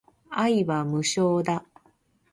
[0.31, 1.63] 愛は無償だ